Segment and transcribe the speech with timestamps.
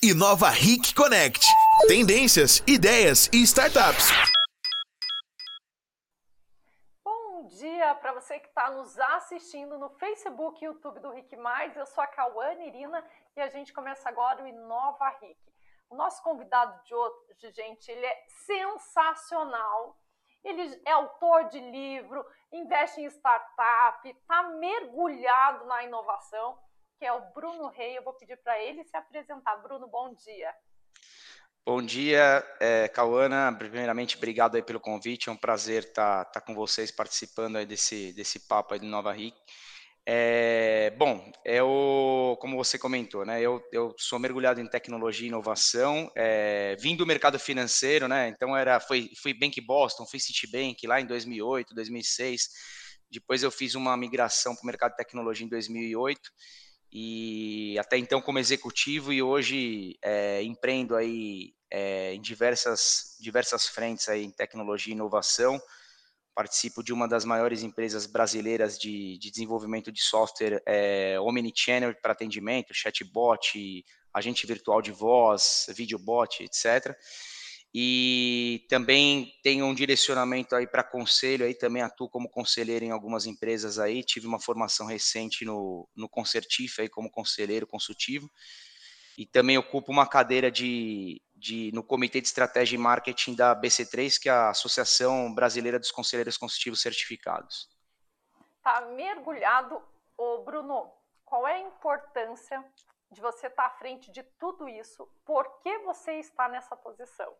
[0.00, 1.44] Inova Ric Connect.
[1.88, 4.06] Tendências, ideias e startups.
[7.04, 11.76] Bom dia para você que está nos assistindo no Facebook e YouTube do Ric Mais.
[11.76, 13.04] Eu sou a Cauane Irina
[13.36, 15.36] e a gente começa agora o Inova Ric.
[15.90, 19.98] O nosso convidado de hoje, gente, ele é sensacional.
[20.44, 26.56] Ele é autor de livro, investe em startup, está mergulhado na inovação
[26.98, 27.96] que é o Bruno Rei.
[27.96, 29.56] Eu vou pedir para ele se apresentar.
[29.56, 30.52] Bruno, bom dia.
[31.64, 33.54] Bom dia, é, Cauana.
[33.56, 35.28] Primeiramente, obrigado aí pelo convite.
[35.28, 38.86] É um prazer estar tá, tá com vocês participando aí desse, desse papo aí do
[38.86, 39.34] Nova RIC.
[40.10, 46.10] É, bom, eu, como você comentou, né, eu, eu sou mergulhado em tecnologia e inovação,
[46.16, 50.98] é, vim do mercado financeiro, né, então era, foi, fui Bank Boston, fui Citibank lá
[50.98, 52.48] em 2008, 2006,
[53.10, 56.22] depois eu fiz uma migração para o mercado de tecnologia em 2008,
[56.92, 64.08] e até então como executivo e hoje é, empreendo aí é, em diversas, diversas frentes
[64.08, 65.60] aí em tecnologia e inovação.
[66.34, 72.12] Participo de uma das maiores empresas brasileiras de, de desenvolvimento de software é, Omnichannel para
[72.12, 76.96] atendimento, chatbot, agente virtual de voz, videobot, etc
[77.74, 83.26] e também tenho um direcionamento aí para conselho, aí também atuo como conselheiro em algumas
[83.26, 88.30] empresas aí, tive uma formação recente no, no Concertif aí como conselheiro consultivo,
[89.18, 94.18] e também ocupo uma cadeira de, de, no Comitê de Estratégia e Marketing da BC3,
[94.18, 97.68] que é a Associação Brasileira dos Conselheiros Consultivos Certificados.
[98.62, 99.82] Tá mergulhado,
[100.16, 100.90] ô Bruno,
[101.24, 102.64] qual é a importância
[103.10, 105.06] de você estar tá à frente de tudo isso?
[105.24, 107.34] Por que você está nessa posição?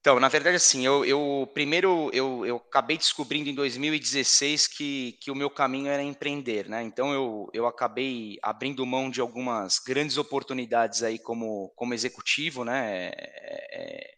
[0.00, 5.30] Então, na verdade, assim, eu, eu primeiro eu, eu acabei descobrindo em 2016 que, que
[5.30, 6.82] o meu caminho era empreender, né?
[6.82, 13.12] Então eu, eu acabei abrindo mão de algumas grandes oportunidades aí como, como executivo, né?
[13.14, 14.14] É,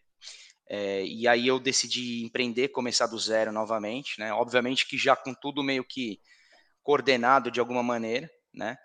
[0.67, 4.33] é, e aí eu decidi empreender, começar do zero novamente, né?
[4.33, 6.19] Obviamente que já com tudo meio que
[6.83, 8.77] coordenado de alguma maneira, né?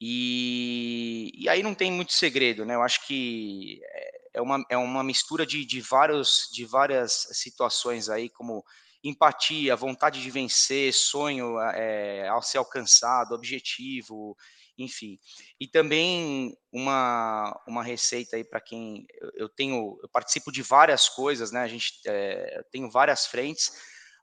[0.00, 2.74] E, e aí não tem muito segredo, né?
[2.74, 8.28] Eu acho que é uma, é uma mistura de, de, vários, de várias situações aí,
[8.28, 8.64] como
[9.02, 14.36] empatia, vontade de vencer, sonho é, ao ser alcançado, objetivo,
[14.78, 15.18] enfim.
[15.60, 21.50] E também uma, uma receita aí para quem eu tenho, eu participo de várias coisas,
[21.50, 21.60] né?
[21.60, 23.70] A gente é, tenho várias frentes,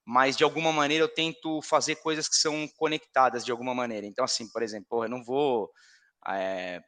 [0.05, 4.05] mas de alguma maneira eu tento fazer coisas que são conectadas de alguma maneira.
[4.05, 5.71] Então, assim, por exemplo, eu não vou
[6.27, 6.81] é,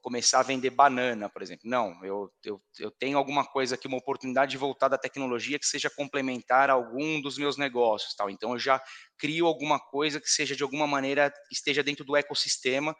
[0.00, 1.68] começar a vender banana, por exemplo.
[1.68, 5.66] Não, eu, eu, eu tenho alguma coisa aqui, uma oportunidade de voltar da tecnologia que
[5.66, 8.30] seja complementar a algum dos meus negócios, tal.
[8.30, 8.80] Então eu já
[9.18, 12.94] crio alguma coisa que seja de alguma maneira esteja dentro do ecossistema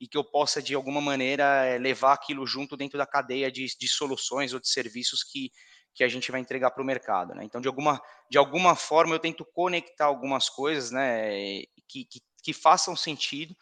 [0.00, 3.66] e que eu possa de alguma maneira eh, levar aquilo junto dentro da cadeia de,
[3.78, 5.50] de soluções ou de serviços que
[5.92, 7.42] que a gente vai entregar para o mercado, né?
[7.44, 12.52] Então de alguma de alguma forma eu tento conectar algumas coisas, né, que, que, que
[12.52, 13.56] façam sentido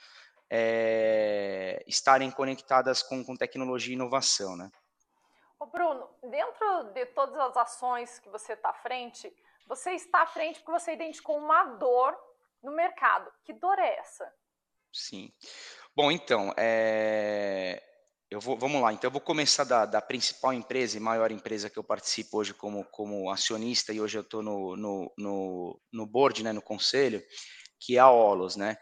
[0.51, 4.71] é, estarem conectadas com, com tecnologia e inovação, né?
[5.59, 9.33] Ô Bruno, dentro de todas as ações que você está à frente,
[9.67, 12.17] você está à frente porque você identificou uma dor
[12.63, 13.31] no mercado.
[13.45, 14.33] Que dor é essa?
[14.93, 15.33] Sim.
[15.95, 17.83] Bom, então, é...
[18.31, 18.93] eu vou, vamos lá.
[18.93, 22.55] Então, eu vou começar da, da, principal empresa e maior empresa que eu participo hoje
[22.55, 27.23] como, como acionista e hoje eu estou no, no, no, no board, né, no conselho,
[27.81, 28.79] que é a Olos, né?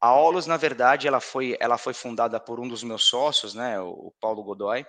[0.00, 3.80] A Olos, na verdade, ela foi, ela foi fundada por um dos meus sócios, né,
[3.80, 4.84] o Paulo Godoy,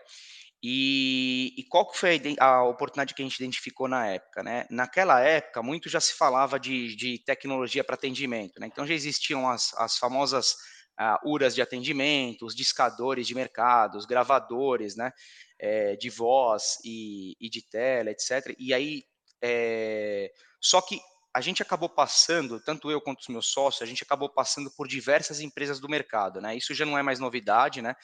[0.61, 4.41] e, e, qual que foi a, a, oportunidade que a gente identificou na época?
[4.41, 4.65] Né?
[4.71, 8.59] Naquela época, muito já se falava de, de tecnologia para atendimento.
[8.59, 8.65] Né?
[8.67, 10.55] Então, já existiam as, as famosas
[10.99, 15.11] uh, URAs de atendimento, os discadores de mercado, os gravadores né?
[15.59, 18.55] É, de voz e, e, de tela, etc.
[18.59, 19.03] E aí,
[19.41, 20.31] é,
[20.61, 20.99] só que
[21.37, 24.87] a gente acabou passando, tanto eu quanto os meus sócios, a gente acabou passando por
[24.87, 26.57] diversas empresas do mercado, né?
[26.57, 27.95] Isso já não é mais novidade, né?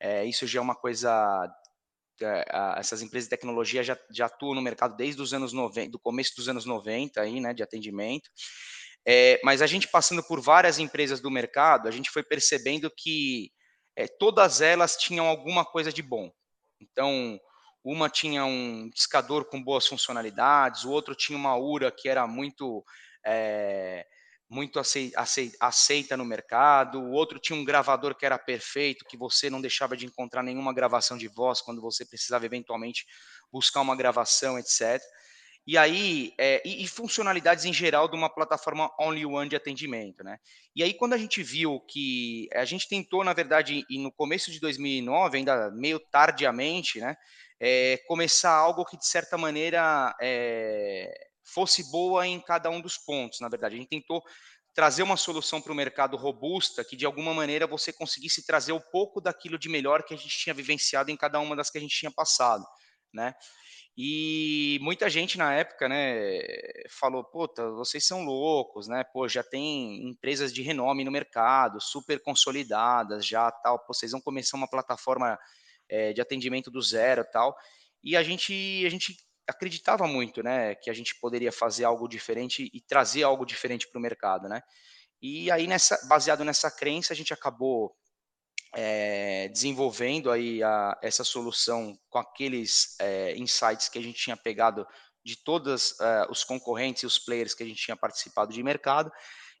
[0.00, 1.52] É, isso já é uma coisa.
[2.22, 2.44] É,
[2.78, 6.34] essas empresas de tecnologia já, já atuam no mercado desde os anos 90, do começo
[6.34, 8.30] dos anos 90 aí, né, de atendimento.
[9.06, 13.52] É, mas a gente passando por várias empresas do mercado, a gente foi percebendo que
[13.94, 16.32] é, todas elas tinham alguma coisa de bom.
[16.80, 17.38] Então,
[17.84, 22.84] uma tinha um discador com boas funcionalidades, o outro tinha uma URA que era muito
[23.24, 24.06] é,
[24.50, 24.80] muito
[25.60, 29.94] aceita no mercado, o outro tinha um gravador que era perfeito, que você não deixava
[29.96, 33.04] de encontrar nenhuma gravação de voz quando você precisava eventualmente
[33.52, 35.00] buscar uma gravação, etc.
[35.66, 40.24] E aí, é, e, e, funcionalidades em geral de uma plataforma only one de atendimento,
[40.24, 40.38] né?
[40.74, 44.50] E aí, quando a gente viu que a gente tentou, na verdade, e no começo
[44.50, 47.14] de 2009, ainda meio tardiamente, né?
[47.60, 51.12] É, começar algo que de certa maneira é,
[51.42, 53.40] fosse boa em cada um dos pontos.
[53.40, 54.22] Na verdade, a gente tentou
[54.74, 58.80] trazer uma solução para o mercado robusta que de alguma maneira você conseguisse trazer um
[58.80, 61.80] pouco daquilo de melhor que a gente tinha vivenciado em cada uma das que a
[61.80, 62.64] gente tinha passado,
[63.12, 63.34] né?
[64.00, 66.38] E muita gente na época, né,
[67.00, 69.02] falou, puta, vocês são loucos, né?
[69.12, 74.56] Pô, já tem empresas de renome no mercado, super consolidadas, já tal, vocês vão começar
[74.56, 75.36] uma plataforma
[75.88, 77.56] é, de atendimento do zero, tal.
[78.02, 79.16] E a gente, a gente
[79.48, 83.98] acreditava muito, né, que a gente poderia fazer algo diferente e trazer algo diferente para
[83.98, 84.62] o mercado, né?
[85.20, 87.92] E aí nessa, baseado nessa crença, a gente acabou
[88.74, 94.86] é, desenvolvendo aí a, essa solução com aqueles é, insights que a gente tinha pegado
[95.24, 95.94] de todos
[96.30, 99.12] os concorrentes e os players que a gente tinha participado de mercado,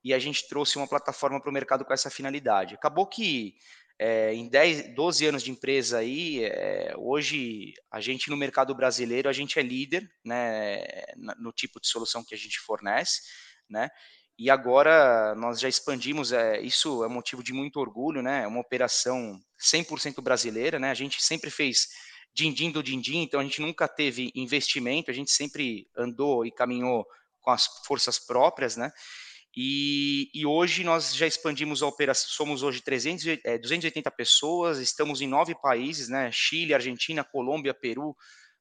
[0.02, 2.74] e a gente trouxe uma plataforma para o mercado com essa finalidade.
[2.74, 3.54] Acabou que
[3.98, 9.28] é, em 10, 12 anos de empresa aí, é, hoje a gente no mercado brasileiro,
[9.28, 10.84] a gente é líder né,
[11.38, 13.22] no tipo de solução que a gente fornece,
[13.68, 13.90] né?
[14.38, 18.44] E agora nós já expandimos, é, isso é motivo de muito orgulho, né?
[18.44, 20.92] É uma operação 100% brasileira, né?
[20.92, 21.88] A gente sempre fez
[22.32, 27.04] din-din do din-din, então a gente nunca teve investimento, a gente sempre andou e caminhou
[27.40, 28.92] com as forças próprias, né?
[29.56, 35.20] E, e, hoje nós já expandimos a operação, somos hoje 300, é, 280 pessoas, estamos
[35.20, 36.30] em nove países, né?
[36.30, 38.14] Chile, Argentina, Colômbia, Peru,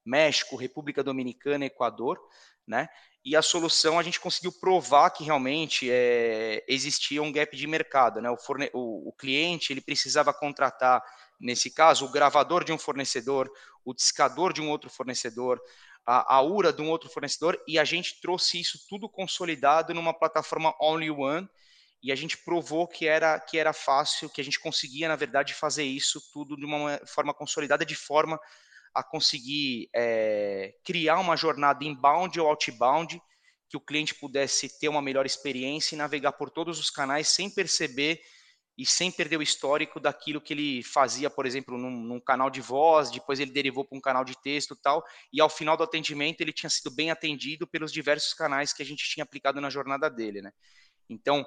[0.05, 2.17] México, República Dominicana, Equador,
[2.65, 2.87] né?
[3.23, 8.21] E a solução a gente conseguiu provar que realmente é, existia um gap de mercado,
[8.21, 8.29] né?
[8.29, 11.03] O, forne o, o cliente ele precisava contratar,
[11.39, 13.51] nesse caso, o gravador de um fornecedor,
[13.83, 15.61] o discador de um outro fornecedor,
[16.07, 20.13] a, a URA de um outro fornecedor e a gente trouxe isso tudo consolidado numa
[20.13, 21.47] plataforma only one
[22.01, 25.53] e a gente provou que era que era fácil, que a gente conseguia na verdade
[25.53, 28.39] fazer isso tudo de uma forma consolidada, de forma
[28.95, 33.21] a conseguir é, criar uma jornada inbound ou outbound
[33.69, 37.49] que o cliente pudesse ter uma melhor experiência e navegar por todos os canais sem
[37.49, 38.21] perceber
[38.77, 42.61] e sem perder o histórico daquilo que ele fazia, por exemplo, num, num canal de
[42.61, 45.03] voz, depois ele derivou para um canal de texto e tal,
[45.33, 48.85] e ao final do atendimento ele tinha sido bem atendido pelos diversos canais que a
[48.85, 50.51] gente tinha aplicado na jornada dele, né?
[51.09, 51.43] Então,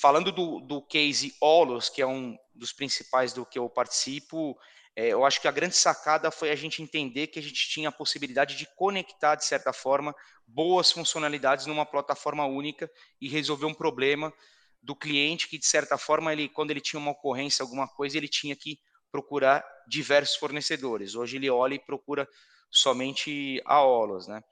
[0.00, 4.56] falando do, do case Olos, que é um dos principais do que eu participo,
[4.94, 7.88] é, eu acho que a grande sacada foi a gente entender que a gente tinha
[7.88, 10.14] a possibilidade de conectar, de certa forma,
[10.46, 12.88] boas funcionalidades numa plataforma única
[13.20, 14.32] e resolver um problema
[14.82, 18.28] do cliente que de certa forma ele quando ele tinha uma ocorrência alguma coisa ele
[18.28, 18.78] tinha que
[19.10, 21.14] procurar diversos fornecedores.
[21.14, 22.28] Hoje ele olha e procura
[22.70, 24.42] somente a Olos né?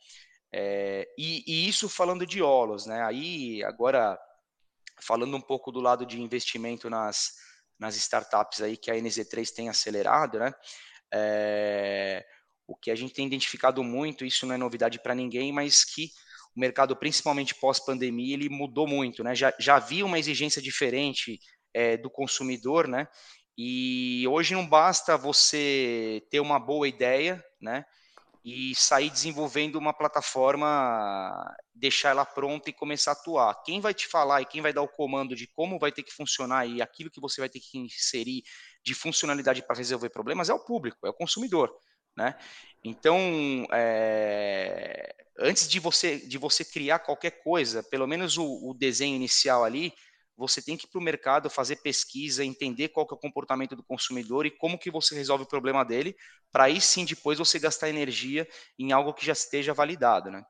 [0.53, 3.03] É, e, e, isso falando de Olos né?
[3.05, 4.19] Aí agora
[5.01, 7.33] falando um pouco do lado de investimento nas
[7.79, 10.53] nas startups aí que a NZ3 tem acelerado né?
[11.15, 12.27] É,
[12.67, 16.11] o que a gente tem identificado muito isso não é novidade para ninguém mas que
[16.59, 19.33] o mercado, principalmente pós-pandemia, ele mudou muito, né?
[19.33, 21.39] Já, já havia uma exigência diferente
[21.73, 23.07] é, do consumidor, né?
[23.57, 27.85] E hoje não basta você ter uma boa ideia, né?
[28.45, 33.63] E sair desenvolvendo uma plataforma, deixar ela pronta e começar a atuar.
[33.63, 36.13] Quem vai te falar e quem vai dar o comando de como vai ter que
[36.13, 38.43] funcionar e aquilo que você vai ter que inserir
[38.85, 41.73] de funcionalidade para resolver problemas é o público, é o consumidor,
[42.17, 42.37] né?
[42.85, 49.17] Então, é, antes de você, de você criar qualquer coisa, pelo menos o, o desenho
[49.17, 49.93] inicial ali,
[50.37, 53.75] você tem que ir para o mercado fazer pesquisa, entender qual que é o comportamento
[53.75, 56.17] do consumidor e como que você resolve o problema dele,
[56.53, 60.47] para aí sim depois você gastar energia em algo que já esteja validado, né?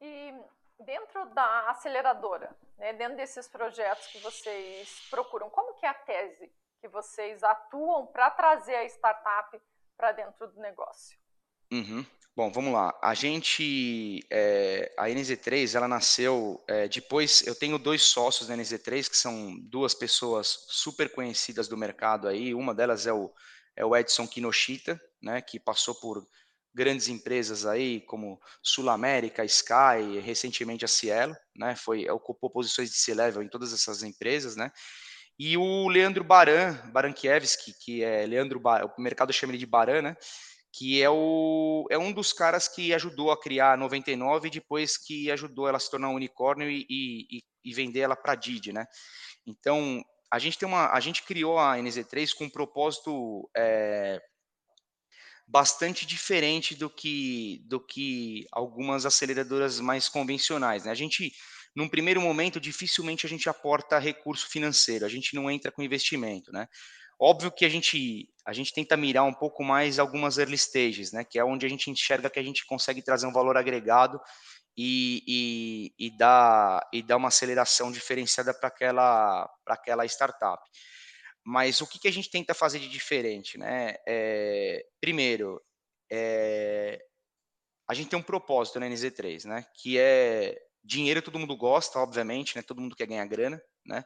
[0.00, 0.34] E
[0.80, 6.52] dentro da aceleradora, né, dentro desses projetos que vocês procuram, como que é a tese
[6.80, 9.56] que vocês atuam para trazer a startup
[9.96, 11.16] para dentro do negócio?
[11.72, 12.04] Uhum.
[12.36, 12.92] Bom, vamos lá.
[13.02, 17.42] A gente, é, a NZ3, ela nasceu é, depois.
[17.46, 22.54] Eu tenho dois sócios da NZ3 que são duas pessoas super conhecidas do mercado aí.
[22.54, 23.32] Uma delas é o,
[23.74, 26.26] é o Edson Kinoshita, né, que passou por
[26.74, 32.96] grandes empresas aí como Sul América, Sky, recentemente a Cielo, né, foi ocupou posições de
[32.96, 34.70] C-level em todas essas empresas, né.
[35.38, 38.60] E o Leandro Baran, Barankiewski, que é Leandro,
[38.96, 40.16] o mercado chama ele de Baran, né?
[40.76, 44.98] Que é, o, é um dos caras que ajudou a criar a 99 e depois
[44.98, 48.36] que ajudou ela a se tornar um unicórnio e, e, e vender ela para a
[48.36, 48.84] Didi, né?
[49.46, 54.20] Então, a gente tem uma, a gente criou a NZ3 com um propósito é,
[55.48, 60.84] bastante diferente do que, do que algumas aceleradoras mais convencionais.
[60.84, 60.90] Né?
[60.90, 61.32] A gente,
[61.74, 66.52] num primeiro momento, dificilmente a gente aporta recurso financeiro, a gente não entra com investimento.
[66.52, 66.68] Né?
[67.18, 71.24] Óbvio que a gente, a gente tenta mirar um pouco mais algumas early stages, né?
[71.24, 74.20] que é onde a gente enxerga que a gente consegue trazer um valor agregado
[74.76, 75.22] e,
[75.98, 80.62] e, e, dar, e dar uma aceleração diferenciada para aquela, aquela startup.
[81.42, 83.56] Mas o que, que a gente tenta fazer de diferente?
[83.56, 83.94] Né?
[84.06, 85.62] É, primeiro,
[86.12, 87.00] é,
[87.88, 89.64] a gente tem um propósito na NZ3, né?
[89.80, 90.54] que é
[90.84, 92.62] dinheiro todo mundo gosta, obviamente, né?
[92.62, 94.04] todo mundo quer ganhar grana, né?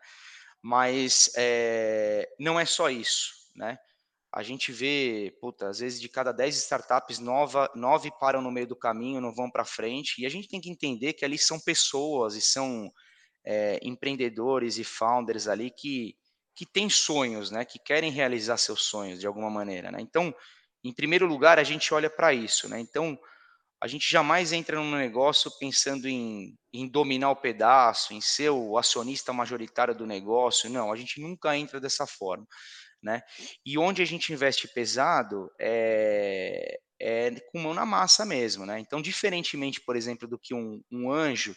[0.63, 3.33] Mas é, não é só isso.
[3.55, 3.79] Né?
[4.33, 8.67] A gente vê, puta, às vezes de cada 10 startups, nova, nove param no meio
[8.67, 11.59] do caminho, não vão para frente, e a gente tem que entender que ali são
[11.59, 12.93] pessoas e são
[13.45, 16.17] é, empreendedores e founders ali que
[16.61, 19.99] que têm sonhos, né, que querem realizar seus sonhos de alguma maneira, né?
[19.99, 20.35] Então,
[20.85, 22.79] em primeiro lugar, a gente olha para isso, né?
[22.79, 23.19] Então,
[23.83, 28.77] a gente jamais entra num negócio pensando em, em, dominar o pedaço, em ser o
[28.77, 30.69] acionista majoritário do negócio.
[30.69, 32.47] Não, a gente nunca entra dessa forma,
[33.03, 33.23] né?
[33.65, 38.79] E onde a gente investe pesado é, é com mão na massa mesmo, né?
[38.79, 41.57] Então, diferentemente, por exemplo, do que um, um anjo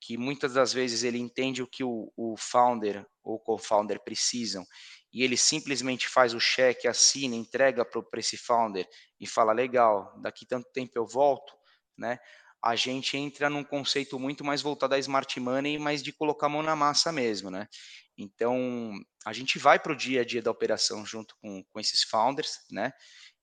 [0.00, 4.64] que muitas das vezes ele entende o que o, o founder ou co-founder precisam
[5.12, 8.88] e ele simplesmente faz o cheque, assina, entrega para esse founder
[9.18, 11.52] e fala legal, daqui tanto tempo eu volto,
[11.96, 12.18] né?
[12.62, 16.50] A gente entra num conceito muito mais voltado à smart money, mas de colocar a
[16.50, 17.68] mão na massa mesmo, né?
[18.16, 18.92] Então
[19.24, 22.58] a gente vai para o dia a dia da operação junto com, com esses founders,
[22.70, 22.92] né?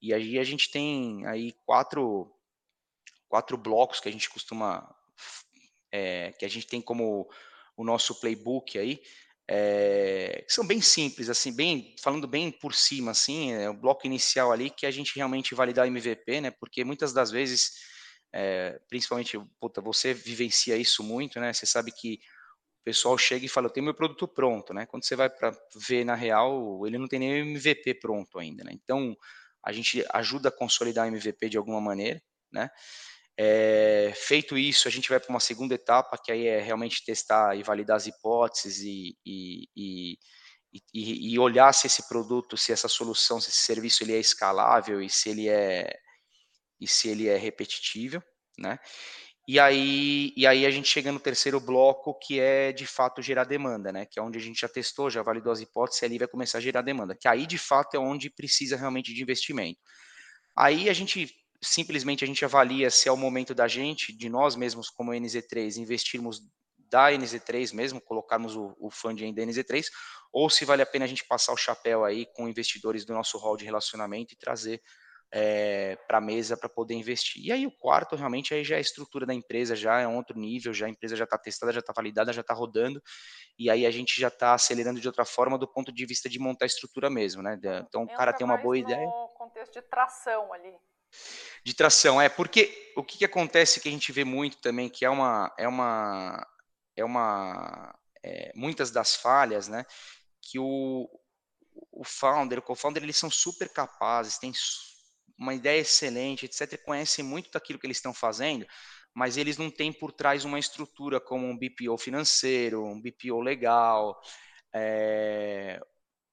[0.02, 2.32] E aí a gente tem aí quatro
[3.28, 4.88] quatro blocos que a gente costuma
[5.92, 7.28] é, que a gente tem como
[7.76, 9.02] o nosso playbook aí,
[9.48, 14.08] é, que são bem simples, assim, bem falando bem por cima, assim, é o bloco
[14.08, 16.52] inicial ali que a gente realmente validar MVP, né?
[16.52, 17.74] Porque muitas das vezes,
[18.34, 21.54] é, principalmente, puta, você vivencia isso muito, né?
[21.54, 22.20] Você sabe que
[22.82, 24.86] o pessoal chega e fala, eu tenho meu produto pronto, né?
[24.88, 25.56] Quando você vai para
[25.88, 28.72] ver na real, ele não tem nem MVP pronto ainda, né?
[28.74, 29.16] Então,
[29.64, 32.22] a gente ajuda a consolidar o MVP de alguma maneira,
[32.52, 32.70] né?
[33.38, 37.56] É, feito isso, a gente vai para uma segunda etapa, que aí é realmente testar
[37.58, 40.18] e validar as hipóteses e, e,
[40.94, 45.02] e, e, olhar se esse produto, se essa solução, se esse serviço ele é escalável
[45.02, 45.90] e se ele é
[46.80, 48.22] e se ele é repetitível,
[48.60, 48.78] né?
[49.48, 53.44] E aí, e aí a gente chega no terceiro bloco, que é de fato gerar
[53.44, 54.06] demanda, né?
[54.06, 56.58] Que é onde a gente já testou, já validou as hipóteses, e ali vai começar
[56.58, 57.16] a gerar demanda.
[57.16, 59.80] Que aí de fato é onde precisa realmente de investimento.
[60.58, 61.30] Aí a gente
[61.62, 65.78] simplesmente a gente avalia se é o momento da gente, de nós mesmos como NZ3,
[65.78, 66.42] investirmos
[66.90, 69.86] da NZ3 mesmo, colocarmos o, o funding da NZ3,
[70.32, 73.38] ou se vale a pena a gente passar o chapéu aí com investidores do nosso
[73.38, 74.82] hall de relacionamento e trazer
[75.32, 77.44] é, para a mesa para poder investir.
[77.44, 80.16] E aí o quarto realmente aí já é a estrutura da empresa, já é um
[80.16, 83.02] outro nível, já a empresa já está testada, já está validada, já está rodando,
[83.58, 86.40] e aí a gente já está acelerando de outra forma do ponto de vista de
[86.40, 87.60] montar a estrutura mesmo, né?
[87.88, 89.10] Então o cara tem uma boa ideia.
[89.38, 90.74] Contexto de tração ali
[91.64, 92.22] de tração.
[92.22, 95.54] É porque o que, que, acontece que a gente vê muito também, que é uma.
[95.58, 96.48] É uma,
[96.96, 99.86] é uma é, muitas das falhas, né?
[100.42, 101.10] Que o,
[101.92, 104.52] o founder, o co-founder, eles são super capazes, têm
[105.38, 106.82] uma ideia excelente, etc.
[106.84, 108.66] Conhecem muito daquilo que eles estão fazendo,
[109.14, 114.20] mas eles não têm por trás uma estrutura como um BPO financeiro, um BPO legal.
[114.74, 115.80] É,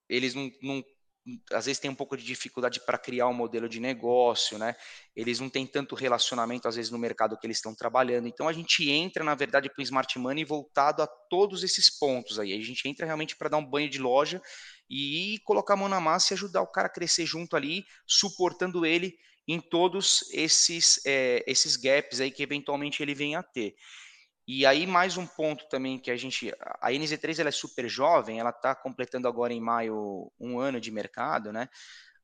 [0.09, 0.85] eles não, não
[1.53, 4.75] às vezes tem um pouco de dificuldade para criar um modelo de negócio, né?
[5.15, 8.27] Eles não têm tanto relacionamento, às vezes, no mercado que eles estão trabalhando.
[8.27, 12.39] Então, a gente entra, na verdade, com o Smart Money voltado a todos esses pontos
[12.39, 12.53] aí.
[12.53, 14.43] A gente entra realmente para dar um banho de loja
[14.91, 18.85] e colocar a mão na massa e ajudar o cara a crescer junto ali, suportando
[18.85, 19.15] ele
[19.47, 23.75] em todos esses, é, esses gaps aí que eventualmente ele venha a ter.
[24.55, 28.39] E aí mais um ponto também que a gente, a NZ3 ela é super jovem,
[28.39, 31.71] ela está completando agora em maio um ano de mercado, né?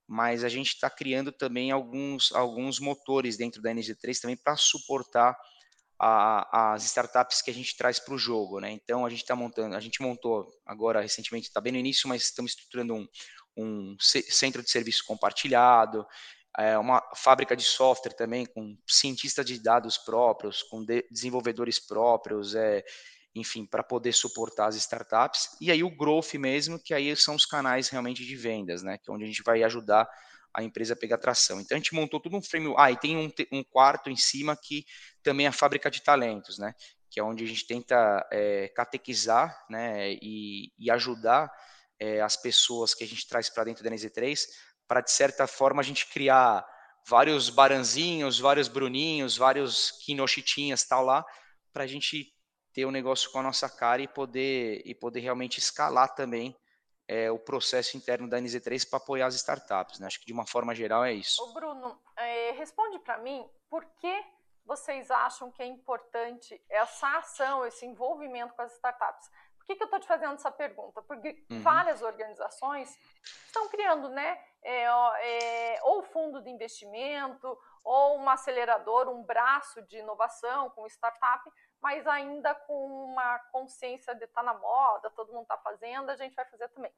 [0.06, 5.34] Mas a gente está criando também alguns, alguns motores dentro da NZ3 também para suportar
[5.98, 8.72] a, as startups que a gente traz para o jogo, né?
[8.72, 12.24] Então a gente está montando, a gente montou agora recentemente, está bem no início, mas
[12.24, 13.08] estamos estruturando um,
[13.56, 16.06] um centro de serviço compartilhado,
[16.58, 22.56] é uma fábrica de software também com cientistas de dados próprios, com de desenvolvedores próprios,
[22.56, 22.84] é,
[23.32, 25.56] enfim, para poder suportar as startups.
[25.60, 28.98] E aí o growth mesmo, que aí são os canais realmente de vendas, né?
[28.98, 30.08] Que é onde a gente vai ajudar
[30.52, 31.60] a empresa a pegar tração.
[31.60, 32.74] Então a gente montou todo um frame.
[32.76, 34.84] Ah, e tem um, um quarto em cima que
[35.22, 36.74] também é a fábrica de talentos, né?
[37.08, 40.12] Que é onde a gente tenta é, catequizar, né?
[40.14, 41.52] E, e ajudar
[42.00, 44.46] é, as pessoas que a gente traz para dentro da NZ3
[44.88, 46.66] para, de certa forma, a gente criar
[47.06, 51.24] vários Baranzinhos, vários Bruninhos, vários Kinochitinhas tal lá,
[51.72, 52.32] para a gente
[52.72, 56.56] ter o um negócio com a nossa cara e poder, e poder realmente escalar também
[57.08, 59.98] é, o processo interno da NZ3 para apoiar as startups.
[59.98, 60.06] Né?
[60.06, 61.42] Acho que de uma forma geral é isso.
[61.42, 64.24] Ô Bruno, é, responde para mim por que
[64.64, 69.30] vocês acham que é importante essa ação, esse envolvimento com as startups?
[69.56, 71.02] Por que, que eu estou te fazendo essa pergunta?
[71.02, 71.60] Porque uhum.
[71.62, 72.94] várias organizações
[73.46, 79.98] estão criando, né, é, é, ou fundo de investimento, ou uma aceleradora, um braço de
[79.98, 81.50] inovação com startup,
[81.80, 86.16] mas ainda com uma consciência de estar tá na moda, todo mundo está fazendo, a
[86.16, 86.92] gente vai fazer também.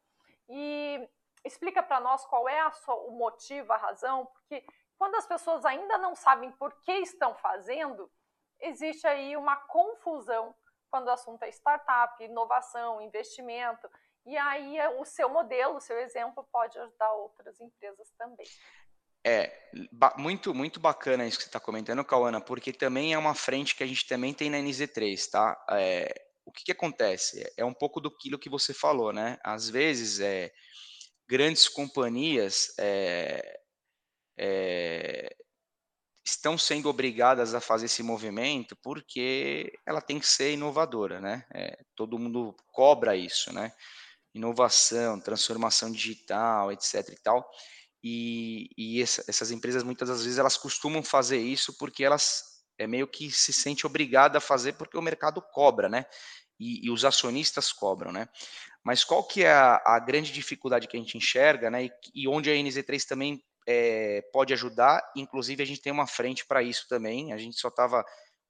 [0.48, 1.08] E
[1.44, 4.64] explica para nós qual é sua, o motivo, a razão, porque
[4.98, 8.10] quando as pessoas ainda não sabem por que estão fazendo,
[8.58, 10.54] existe aí uma confusão
[10.90, 13.88] quando o assunto é startup, inovação, investimento.
[14.26, 18.46] E aí o seu modelo, o seu exemplo pode ajudar outras empresas também.
[19.24, 19.52] É,
[20.16, 23.82] muito, muito bacana isso que você está comentando, Cauana, porque também é uma frente que
[23.82, 25.62] a gente também tem na NZ3, tá?
[25.72, 27.50] É, o que, que acontece?
[27.56, 29.38] É um pouco do que você falou, né?
[29.44, 30.50] Às vezes, é,
[31.28, 33.60] grandes companhias é,
[34.38, 35.36] é,
[36.24, 41.46] estão sendo obrigadas a fazer esse movimento porque ela tem que ser inovadora, né?
[41.52, 43.72] É, todo mundo cobra isso, né?
[44.34, 47.08] Inovação, transformação digital, etc.
[47.10, 47.48] e tal.
[48.02, 52.42] E, e essa, essas empresas muitas das vezes elas costumam fazer isso porque elas
[52.78, 56.06] é meio que se sente obrigada a fazer porque o mercado cobra, né?
[56.58, 58.26] E, e os acionistas cobram, né?
[58.82, 61.84] Mas qual que é a, a, grande dificuldade que a gente enxerga, né?
[61.84, 66.46] E, e onde a NZ3 também é, pode ajudar, inclusive a gente tem uma frente
[66.46, 67.34] para isso também.
[67.34, 68.02] A gente só estava,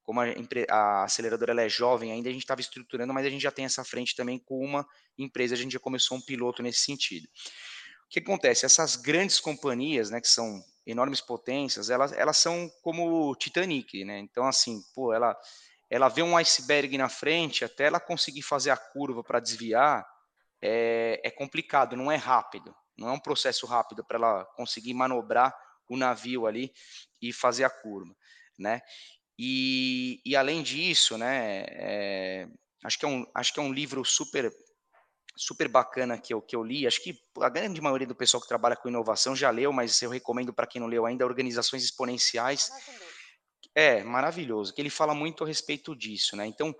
[0.03, 0.25] como a,
[0.69, 3.83] a aceleradora é jovem ainda, a gente estava estruturando, mas a gente já tem essa
[3.83, 4.85] frente também com uma
[5.17, 7.27] empresa, a gente já começou um piloto nesse sentido
[8.11, 8.65] que acontece?
[8.65, 14.19] Essas grandes companhias, né, que são enormes potências, elas, elas são como Titanic, né?
[14.19, 15.35] Então, assim, pô, ela,
[15.89, 20.05] ela vê um iceberg na frente, até ela conseguir fazer a curva para desviar,
[20.61, 25.55] é, é complicado, não é rápido, não é um processo rápido para ela conseguir manobrar
[25.87, 26.73] o navio ali
[27.21, 28.13] e fazer a curva,
[28.59, 28.81] né?
[29.43, 32.47] E, e além disso, né, é,
[32.85, 34.53] acho, que é um, acho que é um livro super
[35.35, 36.85] super bacana que eu, que eu li.
[36.85, 40.11] Acho que a grande maioria do pessoal que trabalha com inovação já leu, mas eu
[40.11, 42.69] recomendo para quem não leu ainda, Organizações Exponenciais.
[43.73, 46.45] É, maravilhoso, que ele fala muito a respeito disso, né?
[46.45, 46.75] Então,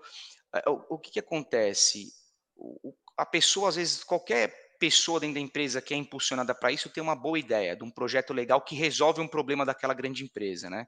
[0.54, 2.12] é, o, o que, que acontece?
[2.54, 6.90] O, a pessoa, às vezes, qualquer pessoa dentro da empresa que é impulsionada para isso
[6.90, 10.70] tem uma boa ideia de um projeto legal que resolve um problema daquela grande empresa,
[10.70, 10.86] né?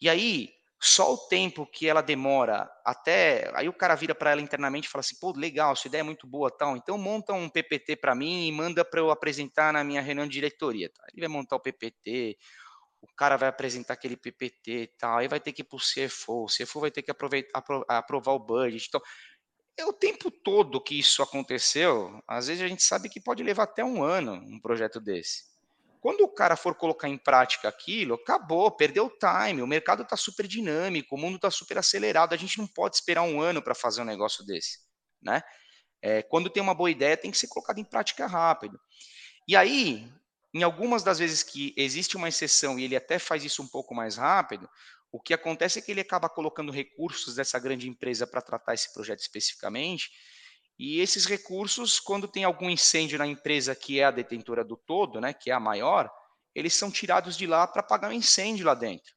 [0.00, 3.50] E aí, só o tempo que ela demora até.
[3.54, 6.04] Aí o cara vira para ela internamente e fala assim: pô, legal, sua ideia é
[6.04, 6.76] muito boa, tal.
[6.76, 10.32] Então monta um PPT para mim e manda para eu apresentar na minha reunião de
[10.32, 10.90] diretoria.
[10.90, 11.04] Tá?
[11.12, 12.36] Ele vai montar o PPT,
[13.00, 15.18] o cara vai apresentar aquele PPT e tal.
[15.18, 18.38] Aí vai ter que ir para o CFO, o CFO vai ter que aprovar o
[18.38, 18.86] budget.
[18.88, 19.00] Então,
[19.76, 22.20] é o tempo todo que isso aconteceu.
[22.28, 25.53] Às vezes a gente sabe que pode levar até um ano um projeto desse.
[26.04, 30.18] Quando o cara for colocar em prática aquilo, acabou, perdeu o time, o mercado está
[30.18, 33.74] super dinâmico, o mundo está super acelerado, a gente não pode esperar um ano para
[33.74, 34.80] fazer um negócio desse,
[35.22, 35.42] né?
[36.02, 38.78] É, quando tem uma boa ideia, tem que ser colocado em prática rápido.
[39.48, 40.06] E aí,
[40.52, 43.94] em algumas das vezes que existe uma exceção e ele até faz isso um pouco
[43.94, 44.68] mais rápido,
[45.10, 48.92] o que acontece é que ele acaba colocando recursos dessa grande empresa para tratar esse
[48.92, 50.10] projeto especificamente,
[50.78, 55.20] e esses recursos, quando tem algum incêndio na empresa que é a detentora do todo,
[55.20, 56.10] né, que é a maior,
[56.54, 59.14] eles são tirados de lá para pagar o um incêndio lá dentro.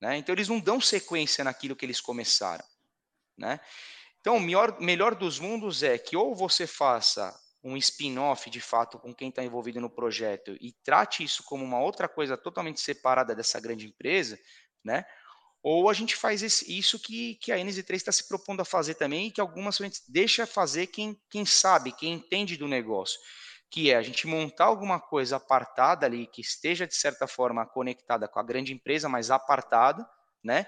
[0.00, 0.16] Né?
[0.18, 2.64] Então, eles não dão sequência naquilo que eles começaram.
[3.36, 3.58] Né?
[4.20, 8.98] Então, o melhor, melhor dos mundos é que ou você faça um spin-off de fato
[8.98, 13.34] com quem está envolvido no projeto e trate isso como uma outra coisa totalmente separada
[13.34, 14.38] dessa grande empresa,
[14.84, 15.04] né?
[15.68, 18.94] Ou a gente faz esse, isso que, que a NZ3 está se propondo a fazer
[18.94, 23.18] também, e que algumas a gente deixa fazer quem, quem sabe, quem entende do negócio,
[23.68, 28.28] que é a gente montar alguma coisa apartada ali, que esteja, de certa forma, conectada
[28.28, 30.08] com a grande empresa, mas apartada,
[30.40, 30.66] né?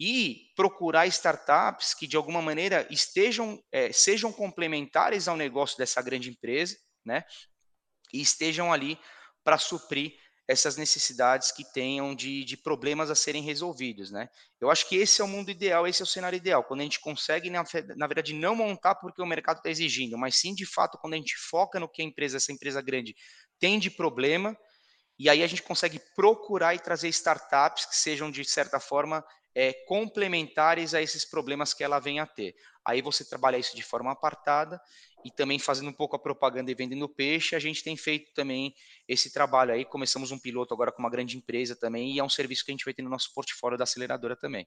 [0.00, 6.30] E procurar startups que, de alguma maneira, estejam, é, sejam complementares ao negócio dessa grande
[6.30, 7.24] empresa, né?
[8.12, 8.98] E estejam ali
[9.44, 14.28] para suprir essas necessidades que tenham de, de, problemas a serem resolvidos, né?
[14.60, 16.82] Eu acho que esse é o mundo ideal, esse é o cenário ideal, quando a
[16.82, 17.64] gente consegue, na,
[17.96, 21.16] na verdade, não montar porque o mercado está exigindo, mas sim, de fato, quando a
[21.16, 23.14] gente foca no que a empresa, essa empresa grande,
[23.58, 24.56] tem de problema,
[25.18, 29.24] e aí a gente consegue procurar e trazer startups que sejam, de certa forma,
[29.54, 32.54] é, complementares a esses problemas que ela vem a ter.
[32.84, 34.80] Aí você trabalha isso de forma apartada
[35.24, 38.74] e também fazendo um pouco a propaganda e vendendo peixe, a gente tem feito também
[39.06, 39.84] esse trabalho aí.
[39.84, 42.74] Começamos um piloto agora com uma grande empresa também e é um serviço que a
[42.74, 44.66] gente vai ter no nosso portfólio da aceleradora também.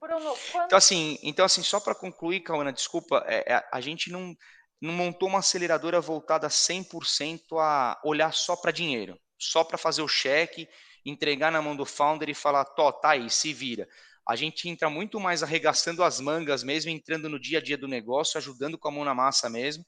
[0.00, 0.66] Bruno, quando...
[0.66, 4.34] Então assim, então assim, só para concluir, Cauana, desculpa, é, é, a gente não,
[4.80, 10.08] não montou uma aceleradora voltada 100% a olhar só para dinheiro, só para fazer o
[10.08, 10.66] cheque,
[11.10, 13.88] entregar na mão do founder e falar, tá aí, se vira
[14.30, 17.88] a gente entra muito mais arregaçando as mangas mesmo, entrando no dia a dia do
[17.88, 19.84] negócio, ajudando com a mão na massa mesmo,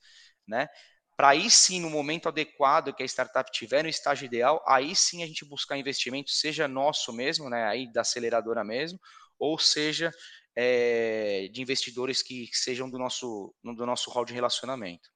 [0.46, 0.68] né?
[1.16, 5.22] Para aí sim, no momento adequado que a startup tiver no estágio ideal, aí sim
[5.22, 7.66] a gente buscar investimento, seja nosso mesmo, né?
[7.66, 8.98] Aí da aceleradora mesmo,
[9.38, 10.11] ou seja
[10.56, 15.08] é, de investidores que, que sejam do nosso, do nosso hall de relacionamento.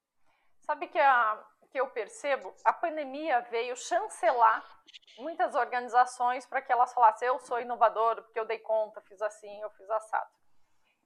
[0.61, 1.45] Sabe que a,
[1.77, 4.65] que eu percebo, a pandemia veio chancelar
[5.19, 9.61] muitas organizações para que elas falassem: eu sou inovador porque eu dei conta, fiz assim,
[9.61, 10.31] eu fiz assado.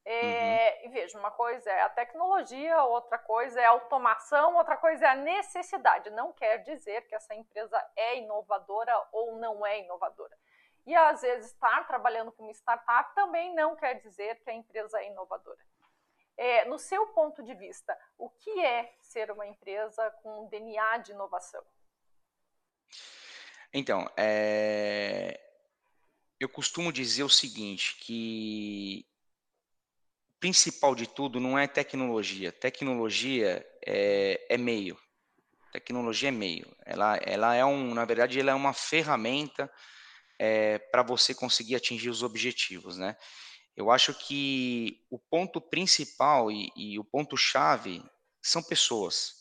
[0.04, 0.86] É, uhum.
[0.86, 5.08] E veja, uma coisa é a tecnologia, outra coisa é a automação, outra coisa é
[5.08, 6.08] a necessidade.
[6.10, 10.36] Não quer dizer que essa empresa é inovadora ou não é inovadora.
[10.86, 15.08] E às vezes estar trabalhando como startup também não quer dizer que a empresa é
[15.08, 15.58] inovadora.
[16.42, 21.12] É, no seu ponto de vista, o que é ser uma empresa com DNA de
[21.12, 21.62] inovação?
[23.70, 25.38] Então, é...
[26.40, 29.06] eu costumo dizer o seguinte, que
[30.30, 32.50] o principal de tudo não é tecnologia.
[32.50, 34.98] Tecnologia é, é meio.
[35.72, 36.74] Tecnologia é meio.
[36.86, 39.70] Ela, ela é um, na verdade, ela é uma ferramenta
[40.38, 43.14] é, para você conseguir atingir os objetivos, né?
[43.76, 48.02] Eu acho que o ponto principal e, e o ponto chave
[48.42, 49.40] são pessoas.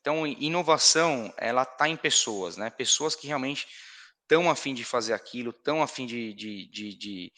[0.00, 2.70] Então, inovação, ela está em pessoas, né?
[2.70, 3.66] Pessoas que realmente
[4.22, 7.32] estão a fim de fazer aquilo, estão a fim de, de, de, de,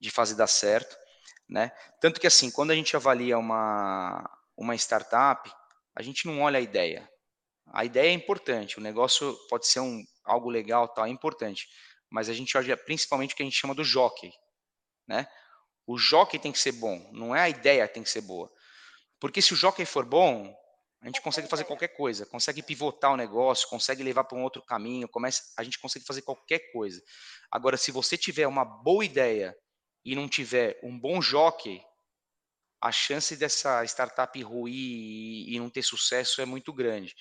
[0.00, 0.96] de fazer dar certo,
[1.48, 1.70] né?
[2.00, 5.52] Tanto que, assim, quando a gente avalia uma, uma startup,
[5.94, 7.08] a gente não olha a ideia.
[7.72, 11.68] A ideia é importante, o negócio pode ser um, algo legal, tal, é importante,
[12.10, 14.32] mas a gente olha principalmente o que a gente chama do jockey,
[15.06, 15.26] né?
[15.86, 18.50] O jockey tem que ser bom, não é a ideia que tem que ser boa.
[19.20, 20.54] Porque se o jockey for bom,
[21.02, 24.62] a gente consegue fazer qualquer coisa, consegue pivotar o negócio, consegue levar para um outro
[24.62, 27.02] caminho, começa, a gente consegue fazer qualquer coisa.
[27.50, 29.54] Agora, se você tiver uma boa ideia
[30.04, 31.82] e não tiver um bom jockey,
[32.80, 37.14] a chance dessa startup ruir e, não ter sucesso é muito grande.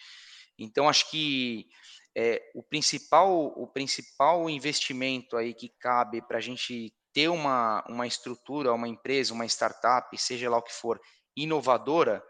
[0.57, 1.67] Então, acho que
[2.15, 8.07] é, o principal o principal investimento aí que cabe para a gente ter uma, uma
[8.07, 10.99] estrutura, uma empresa, uma startup, seja lá o que for,
[11.35, 12.23] inovadora,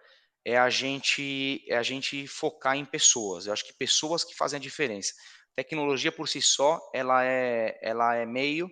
[0.46, 3.48] é a gente é a gente focar em pessoas.
[3.48, 5.14] Eu acho que pessoas que fazem a diferença.
[5.56, 8.70] Tecnologia por si só, ela é ela é meio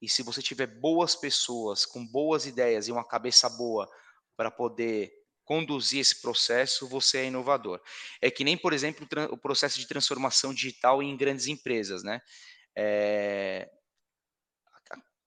[0.00, 3.88] e se você tiver boas pessoas com boas ideias e uma cabeça boa
[4.36, 5.10] para poder
[5.44, 7.80] conduzir esse processo, você é inovador.
[8.20, 12.20] É que nem, por exemplo, o processo de transformação digital em grandes empresas, né?
[12.76, 13.68] É,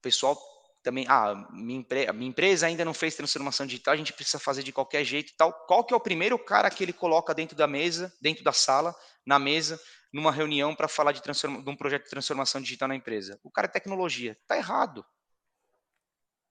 [0.01, 0.37] pessoal
[0.83, 4.63] também, ah, minha, empre minha, empresa ainda não fez transformação digital, a gente precisa fazer
[4.63, 5.53] de qualquer jeito e tal.
[5.67, 8.95] Qual que é o primeiro cara que ele coloca dentro da mesa, dentro da sala,
[9.25, 9.79] na mesa,
[10.11, 13.39] numa reunião para falar de, de, um projeto de transformação digital na empresa?
[13.43, 14.37] O cara é tecnologia.
[14.47, 15.05] Tá errado.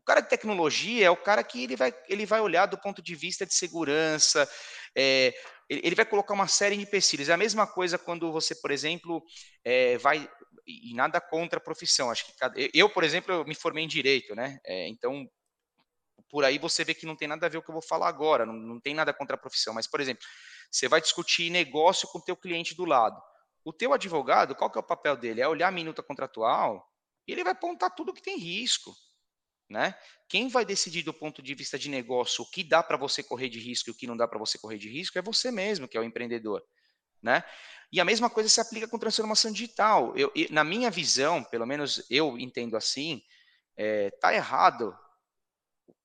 [0.01, 3.03] O cara de tecnologia é o cara que ele vai, ele vai olhar do ponto
[3.03, 4.49] de vista de segurança,
[4.97, 5.35] é,
[5.69, 7.29] ele vai colocar uma série de empecilhos.
[7.29, 9.23] É a mesma coisa quando você, por exemplo,
[9.65, 10.29] é, vai
[10.67, 12.11] e nada contra a profissão.
[12.11, 14.59] Acho que cada, eu, por exemplo, eu me formei em direito, né?
[14.65, 15.29] É, então,
[16.29, 18.09] por aí você vê que não tem nada a ver o que eu vou falar
[18.09, 18.47] agora.
[18.47, 19.75] Não, não tem nada contra a profissão.
[19.75, 20.25] Mas, por exemplo,
[20.71, 23.21] você vai discutir negócio com o teu cliente do lado.
[23.65, 25.41] O teu advogado, qual que é o papel dele?
[25.41, 26.87] É olhar a minuta contratual
[27.27, 28.95] e ele vai apontar tudo que tem risco.
[29.69, 29.95] Né?
[30.29, 33.49] Quem vai decidir do ponto de vista de negócio o que dá para você correr
[33.49, 35.87] de risco e o que não dá para você correr de risco é você mesmo,
[35.87, 36.65] que é o empreendedor.
[37.23, 37.45] Né?
[37.93, 40.17] E a mesma coisa se aplica com transformação digital.
[40.17, 43.23] Eu, na minha visão, pelo menos eu entendo assim,
[43.77, 44.97] é, tá errado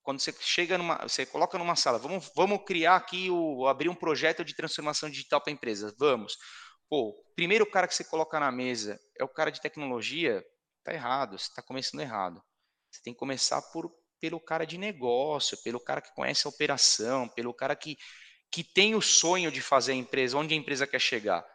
[0.06, 3.94] quando você chega numa, você coloca numa sala, vamos, vamos criar aqui o abrir um
[3.94, 6.38] projeto de transformação digital para a empresa, vamos.
[6.88, 10.44] Pô, primeiro cara que você coloca na mesa é o cara de tecnologia,
[10.84, 12.40] tá errado, você está começando errado.
[12.88, 17.28] Você tem que começar por, pelo cara de negócio, pelo cara que conhece a operação,
[17.30, 17.96] pelo cara que,
[18.50, 21.46] que tem o sonho de fazer a empresa, onde a empresa quer chegar.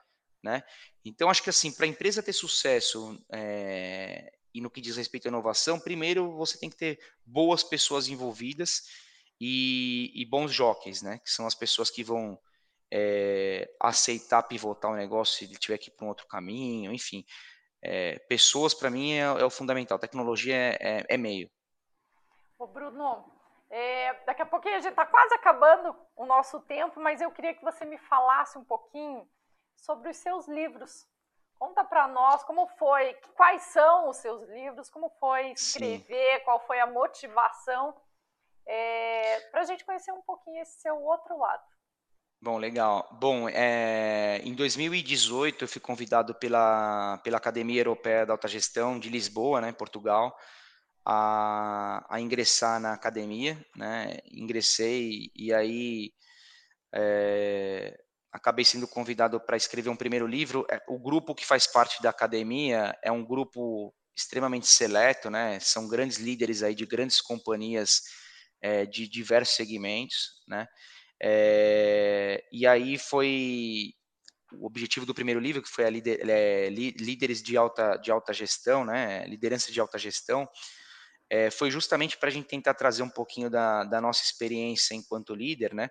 [0.44, 0.64] Né?
[1.04, 5.28] Então, acho que assim, para a empresa ter sucesso é, e no que diz respeito
[5.28, 8.84] à inovação, primeiro você tem que ter boas pessoas envolvidas
[9.40, 11.20] e, e bons jockeys, né?
[11.20, 12.40] que são as pessoas que vão
[12.92, 17.26] é, aceitar pivotar o negócio se ele tiver que ir para um outro caminho, enfim.
[17.82, 21.50] é, pessoas para mim é, é, o fundamental, tecnologia é, é, é meio.
[22.60, 23.26] Ô Bruno,
[23.72, 27.54] é, daqui a pouquinho a gente está quase acabando o nosso tempo, mas eu queria
[27.54, 29.26] que você me falasse um pouquinho
[29.78, 31.08] sobre os seus livros.
[31.58, 36.44] Conta para nós como foi, quais são os seus livros, como foi escrever, Sim.
[36.44, 37.96] qual foi a motivação,
[38.66, 41.64] é, para a gente conhecer um pouquinho esse seu outro lado.
[42.42, 43.08] Bom, legal.
[43.14, 49.10] Bom, é, em 2018 eu fui convidado pela, pela Academia Europeia da Alta Gestão de
[49.10, 50.36] Lisboa, né, Portugal,
[51.06, 54.18] a, a ingressar na academia, né?
[54.32, 56.14] Ingressei e aí
[56.94, 57.98] é,
[58.32, 60.66] acabei sendo convidado para escrever um primeiro livro.
[60.70, 65.60] É, o grupo que faz parte da academia é um grupo extremamente seleto, né?
[65.60, 68.02] São grandes líderes aí de grandes companhias
[68.62, 70.68] é, de diversos segmentos, né?
[71.24, 73.94] É, e aí foi
[74.54, 78.34] o objetivo do primeiro livro, que foi a líder, é, líderes de alta, de alta
[78.34, 79.26] gestão, né?
[79.26, 80.48] Liderança de alta gestão.
[81.34, 85.34] É, foi justamente para a gente tentar trazer um pouquinho da, da nossa experiência enquanto
[85.34, 85.90] líder, né?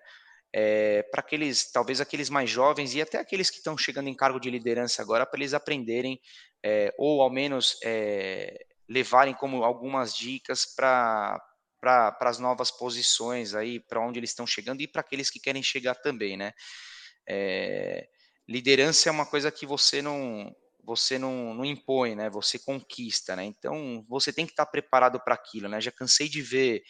[0.53, 4.39] é, para aqueles, talvez aqueles mais jovens e até aqueles que estão chegando em cargo
[4.39, 6.19] de liderança agora, para eles aprenderem,
[6.63, 11.41] é, ou ao menos é, levarem como algumas dicas para
[11.79, 15.63] para as novas posições aí, para onde eles estão chegando e para aqueles que querem
[15.63, 16.53] chegar também, né?
[17.27, 18.07] É,
[18.47, 22.29] liderança é uma coisa que você não você não, não impõe, né?
[22.29, 23.43] Você conquista, né?
[23.45, 25.79] Então você tem que estar preparado para aquilo, né?
[25.81, 26.83] Já cansei de ver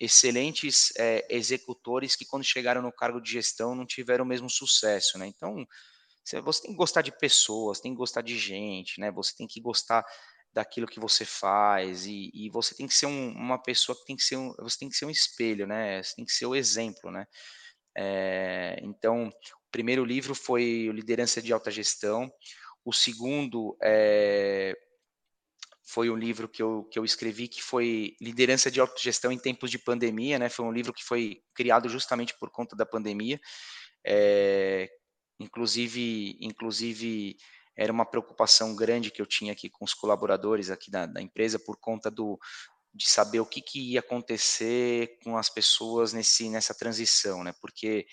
[0.00, 5.18] excelentes é, executores que quando chegaram no cargo de gestão não tiveram o mesmo sucesso,
[5.18, 5.26] né?
[5.26, 5.66] Então,
[6.42, 9.10] você tem que gostar de pessoas, tem que gostar de gente, né?
[9.10, 10.04] Você tem que gostar
[10.52, 14.16] daquilo que você faz e, e você tem que ser um, uma pessoa que tem
[14.16, 16.02] que ser um, você tem que ser um espelho, né?
[16.02, 17.26] Você tem que ser o exemplo, né?
[17.96, 22.30] É, então, o primeiro livro foi Liderança de Alta Gestão.
[22.88, 24.74] O segundo é,
[25.84, 29.70] foi um livro que eu, que eu escrevi que foi Liderança de Autogestão em Tempos
[29.70, 30.48] de Pandemia, né?
[30.48, 33.38] Foi um livro que foi criado justamente por conta da pandemia.
[34.02, 34.88] É,
[35.38, 37.36] inclusive, inclusive
[37.76, 41.58] era uma preocupação grande que eu tinha aqui com os colaboradores aqui da, da empresa
[41.58, 42.38] por conta do
[42.94, 47.52] de saber o que, que ia acontecer com as pessoas nesse nessa transição, né?
[47.60, 48.06] Porque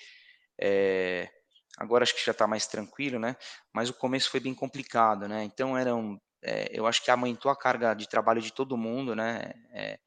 [0.59, 1.31] é,
[1.77, 3.35] agora acho que já está mais tranquilo, né?
[3.73, 5.43] Mas o começo foi bem complicado, né?
[5.43, 9.51] Então eram é, eu acho que aumentou a carga de trabalho de todo mundo, né?
[9.71, 9.97] É,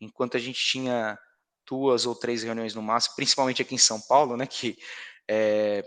[0.00, 1.18] enquanto a gente tinha
[1.66, 4.46] duas ou três reuniões no máximo, principalmente aqui em São Paulo, né?
[4.46, 4.76] Que
[5.30, 5.84] é,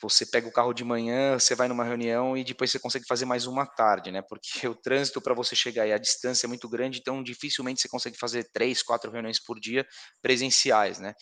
[0.00, 3.24] você pega o carro de manhã, você vai numa reunião e depois você consegue fazer
[3.24, 4.20] mais uma tarde, né?
[4.22, 7.88] Porque o trânsito para você chegar e a distância é muito grande, então dificilmente você
[7.88, 9.86] consegue fazer três, quatro reuniões por dia
[10.20, 11.14] presenciais, né?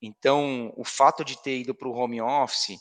[0.00, 2.76] Então, o fato de ter ido para o home office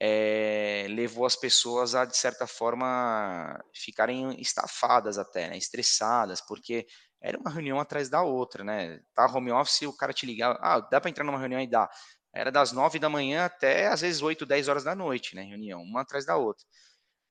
[0.00, 6.86] é, levou as pessoas a, de certa forma, ficarem estafadas até, né, estressadas, porque
[7.22, 9.00] era uma reunião atrás da outra, né?
[9.14, 11.88] Tá home office, o cara te ligava, ah, dá para entrar numa reunião e dá.
[12.34, 15.42] Era das nove da manhã até às vezes oito, dez horas da noite, né?
[15.42, 16.64] Reunião, uma atrás da outra.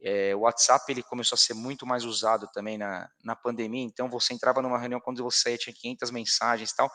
[0.01, 4.09] É, o WhatsApp ele começou a ser muito mais usado também na, na pandemia, então
[4.09, 6.89] você entrava numa reunião quando você tinha 500 mensagens e tal,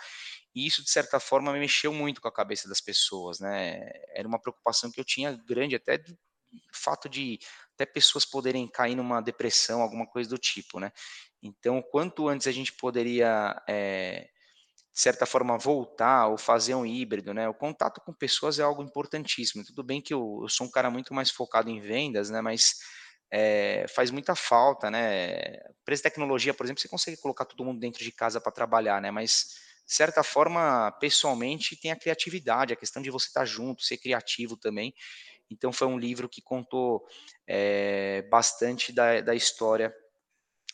[0.54, 3.80] e isso, de certa forma, me mexeu muito com a cabeça das pessoas, né?
[4.14, 6.16] Era uma preocupação que eu tinha grande, até do
[6.72, 7.38] fato de
[7.74, 10.92] até pessoas poderem cair numa depressão, alguma coisa do tipo, né?
[11.42, 14.28] Então, quanto antes a gente poderia, é,
[14.92, 17.48] de certa forma, voltar ou fazer um híbrido, né?
[17.48, 19.64] O contato com pessoas é algo importantíssimo.
[19.64, 22.40] Tudo bem que eu, eu sou um cara muito mais focado em vendas, né?
[22.40, 22.76] Mas
[23.30, 25.56] é, faz muita falta, né?
[25.82, 29.02] Empresa de tecnologia, por exemplo, você consegue colocar todo mundo dentro de casa para trabalhar,
[29.02, 29.10] né?
[29.10, 33.98] Mas de certa forma, pessoalmente, tem a criatividade, a questão de você estar junto, ser
[33.98, 34.94] criativo também.
[35.50, 37.04] Então, foi um livro que contou
[37.46, 39.94] é, bastante da, da história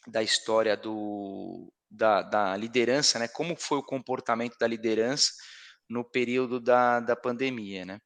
[0.06, 3.28] da história do, da, da, liderança, né?
[3.28, 5.32] Como foi o comportamento da liderança
[5.88, 8.00] no período da, da pandemia, né?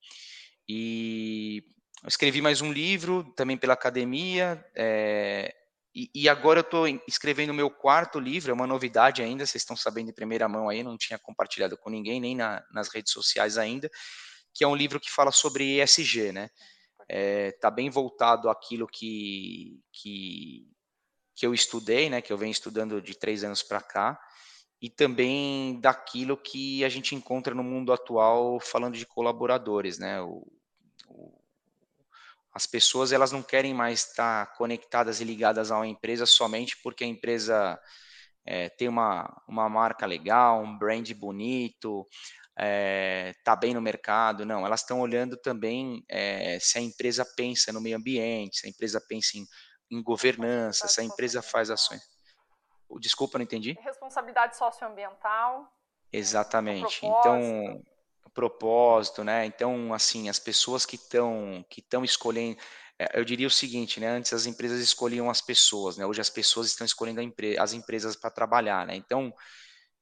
[0.69, 1.63] E
[2.07, 5.55] escrevi mais um livro também pela academia, é,
[5.95, 9.63] e, e agora eu estou escrevendo o meu quarto livro, é uma novidade ainda, vocês
[9.63, 13.13] estão sabendo em primeira mão aí, não tinha compartilhado com ninguém, nem na, nas redes
[13.13, 13.89] sociais ainda,
[14.53, 16.51] que é um livro que fala sobre ESG, né?
[17.03, 20.67] Está é, tá bem voltado àquilo que, que,
[21.37, 22.21] que eu estudei, né?
[22.21, 24.19] Que eu venho estudando de três anos para cá,
[24.83, 30.21] e também daquilo que a gente encontra no mundo atual falando de colaboradores, né?
[30.21, 30.45] O,
[32.55, 37.03] as pessoas elas não querem mais estar conectadas e ligadas a uma empresa somente porque
[37.03, 37.79] a empresa
[38.47, 42.07] é, tem uma, uma marca legal, um brand bonito,
[42.51, 44.47] está é, tá bem no mercado.
[44.47, 48.71] Não, elas estão olhando também é, se a empresa pensa no meio ambiente, se a
[48.71, 49.47] empresa pensa em,
[49.91, 52.03] em governança, se a empresa faz ações.
[53.01, 53.77] Desculpa, não entendi.
[53.81, 55.63] Responsabilidade socioambiental.
[55.63, 55.67] Né,
[56.13, 57.05] Exatamente.
[57.05, 57.83] Então,
[58.35, 59.47] propósito, né?
[59.47, 62.59] Então, assim, as pessoas que estão que estão escolhendo,
[62.99, 64.09] é, eu diria o seguinte, né?
[64.09, 66.07] Antes as empresas escolhiam as pessoas, né?
[66.07, 67.21] Hoje as pessoas estão escolhendo
[67.59, 68.97] as empresas para trabalhar, né?
[68.97, 69.33] Então,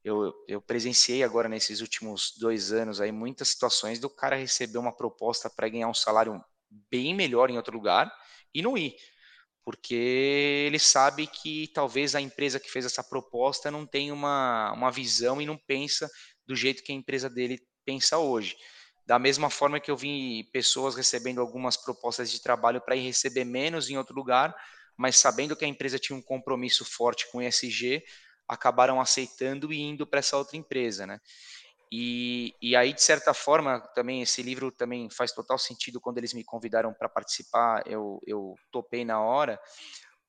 [0.04, 4.96] eu, eu presenciei agora nesses últimos dois anos aí muitas situações do cara receber uma
[4.96, 6.42] proposta para ganhar um salário
[6.90, 8.12] bem melhor em outro lugar
[8.54, 8.96] e não ir
[9.64, 9.94] porque
[10.66, 15.40] ele sabe que talvez a empresa que fez essa proposta não tem uma, uma visão
[15.40, 16.10] e não pensa
[16.46, 18.56] do jeito que a empresa dele pensa hoje.
[19.04, 23.44] Da mesma forma que eu vi pessoas recebendo algumas propostas de trabalho para ir receber
[23.44, 24.54] menos em outro lugar,
[24.96, 28.02] mas sabendo que a empresa tinha um compromisso forte com o ESG,
[28.46, 31.20] acabaram aceitando e indo para essa outra empresa, né?
[31.90, 36.32] E, e aí, de certa forma, também esse livro também faz total sentido quando eles
[36.32, 39.60] me convidaram para participar, eu, eu topei na hora,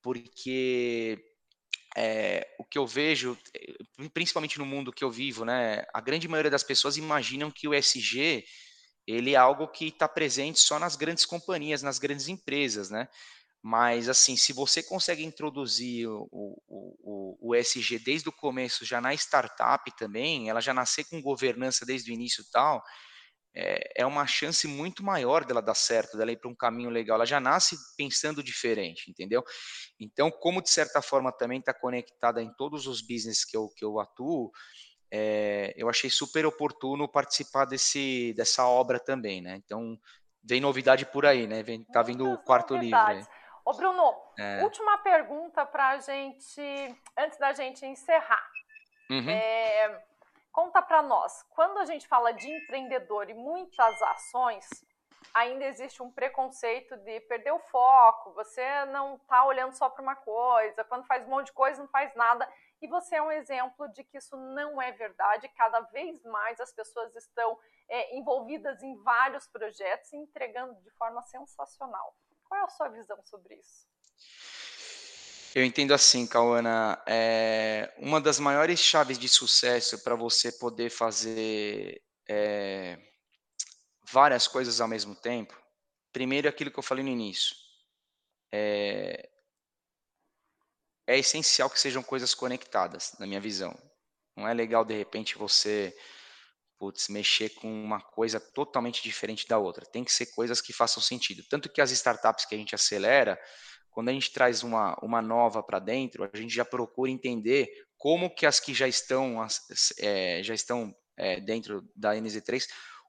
[0.02, 1.18] porque
[1.96, 3.38] é, o que eu vejo,
[4.12, 7.74] principalmente no mundo que eu vivo, né, a grande maioria das pessoas imaginam que o
[7.74, 8.44] SG
[9.06, 13.06] ele é algo que está presente só nas grandes companhias, nas grandes empresas, né?
[13.62, 19.00] Mas, assim, se você consegue introduzir o, o, o, o SG desde o começo, já
[19.00, 22.82] na startup também, ela já nascer com governança desde o início e tal,
[23.54, 27.16] é, é uma chance muito maior dela dar certo, dela ir para um caminho legal.
[27.16, 29.44] Ela já nasce pensando diferente, entendeu?
[29.98, 33.84] Então, como de certa forma também está conectada em todos os business que eu, que
[33.84, 34.50] eu atuo,
[35.10, 39.60] é, eu achei super oportuno participar desse, dessa obra também, né?
[39.64, 39.96] Então,
[40.42, 41.62] vem novidade por aí, né?
[41.62, 43.18] Vem, tá vindo o quarto novidades.
[43.18, 43.32] livro.
[43.32, 43.44] Aí.
[43.64, 44.62] Ô, Bruno, é.
[44.62, 46.60] última pergunta para a gente,
[47.16, 48.44] antes da gente encerrar.
[49.10, 49.30] Uhum.
[49.30, 50.04] É,
[50.54, 54.64] conta para nós, quando a gente fala de empreendedor e muitas ações,
[55.34, 60.14] ainda existe um preconceito de perder o foco, você não está olhando só para uma
[60.14, 62.48] coisa, quando faz um monte de coisa não faz nada.
[62.80, 65.48] E você é um exemplo de que isso não é verdade.
[65.56, 71.20] Cada vez mais as pessoas estão é, envolvidas em vários projetos e entregando de forma
[71.22, 72.14] sensacional.
[72.44, 73.88] Qual é a sua visão sobre isso?
[75.54, 82.02] Eu entendo assim, Cauana, é, uma das maiores chaves de sucesso para você poder fazer
[82.28, 82.98] é,
[84.10, 85.56] várias coisas ao mesmo tempo,
[86.12, 87.54] primeiro aquilo que eu falei no início,
[88.52, 89.30] é,
[91.06, 93.78] é essencial que sejam coisas conectadas, na minha visão.
[94.36, 95.96] Não é legal, de repente, você
[96.78, 99.86] putz, mexer com uma coisa totalmente diferente da outra.
[99.86, 101.44] Tem que ser coisas que façam sentido.
[101.48, 103.40] Tanto que as startups que a gente acelera,
[103.94, 108.28] quando a gente traz uma, uma nova para dentro, a gente já procura entender como
[108.28, 109.46] que as que já estão,
[110.00, 112.64] é, já estão é, dentro da NZ3,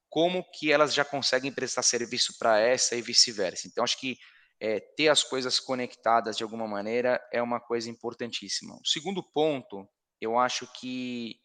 [0.08, 3.68] como que elas já conseguem prestar serviço para essa e vice-versa.
[3.68, 4.18] Então, acho que
[4.60, 8.76] é, ter as coisas conectadas de alguma maneira é uma coisa importantíssima.
[8.76, 9.90] O segundo ponto,
[10.22, 11.42] eu acho que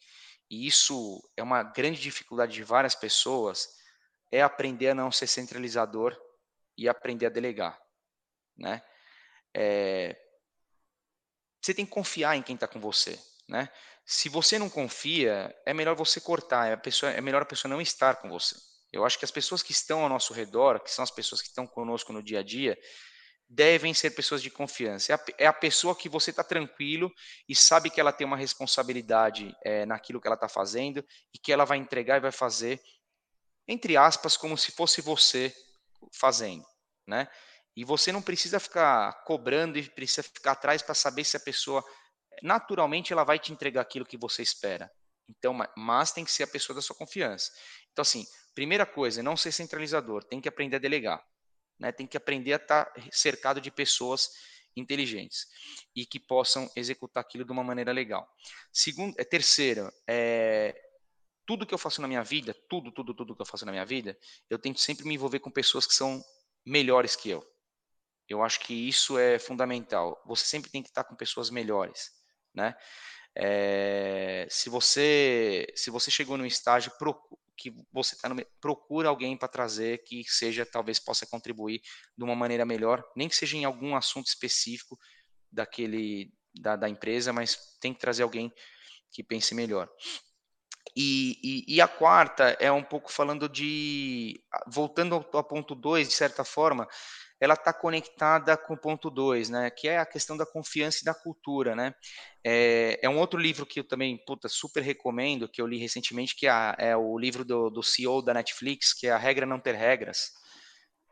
[0.50, 3.68] e isso é uma grande dificuldade de várias pessoas,
[4.32, 6.16] é aprender a não ser centralizador
[6.76, 7.78] e aprender a delegar,
[8.58, 8.82] né?
[9.54, 10.16] É,
[11.60, 13.68] você tem que confiar em quem está com você, né?
[14.04, 17.80] Se você não confia, é melhor você cortar, é, pessoa, é melhor a pessoa não
[17.80, 18.56] estar com você.
[18.92, 21.48] Eu acho que as pessoas que estão ao nosso redor, que são as pessoas que
[21.48, 22.76] estão conosco no dia a dia,
[23.48, 25.12] devem ser pessoas de confiança.
[25.12, 27.12] É a, é a pessoa que você está tranquilo
[27.48, 31.52] e sabe que ela tem uma responsabilidade é, naquilo que ela está fazendo e que
[31.52, 32.80] ela vai entregar e vai fazer,
[33.66, 35.54] entre aspas, como se fosse você
[36.12, 36.64] fazendo,
[37.06, 37.28] né?
[37.76, 41.84] E você não precisa ficar cobrando e precisa ficar atrás para saber se a pessoa
[42.42, 44.90] naturalmente ela vai te entregar aquilo que você espera.
[45.28, 47.50] Então, mas tem que ser a pessoa da sua confiança.
[47.92, 51.24] Então, assim, primeira coisa, não ser centralizador, tem que aprender a delegar
[51.80, 54.28] né, tem que aprender a estar tá cercado de pessoas
[54.76, 55.46] inteligentes
[55.96, 58.28] e que possam executar aquilo de uma maneira legal.
[58.70, 60.78] Segundo, é terceiro, é,
[61.46, 63.86] tudo que eu faço na minha vida, tudo, tudo, tudo que eu faço na minha
[63.86, 64.16] vida,
[64.48, 66.22] eu tento sempre me envolver com pessoas que são
[66.64, 67.44] melhores que eu.
[68.30, 70.22] Eu acho que isso é fundamental.
[70.24, 72.12] Você sempre tem que estar com pessoas melhores,
[72.54, 72.76] né?
[73.34, 76.92] É, se você se você chegou num estágio,
[77.56, 78.28] que você está
[78.60, 81.80] procura alguém para trazer que seja talvez possa contribuir
[82.16, 84.98] de uma maneira melhor, nem que seja em algum assunto específico
[85.50, 88.52] daquele da, da empresa, mas tem que trazer alguém
[89.12, 89.88] que pense melhor.
[90.96, 94.42] E, e, e, a quarta é um pouco falando de.
[94.66, 96.88] Voltando ao, ao ponto 2, de certa forma,
[97.40, 101.04] ela está conectada com o ponto 2, né, que é a questão da confiança e
[101.04, 101.94] da cultura, né.
[102.44, 106.36] É, é, um outro livro que eu também, puta, super recomendo, que eu li recentemente,
[106.36, 109.58] que é, é o livro do, do, CEO da Netflix, que é A Regra Não
[109.60, 110.32] Ter Regras.